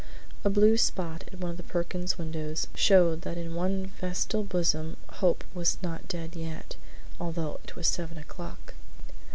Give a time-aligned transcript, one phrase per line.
[0.43, 4.97] A blue spot at one of the Perkins windows showed that in one vestal bosom
[5.09, 6.75] hope was not dead yet,
[7.19, 8.73] although it was seven o'clock.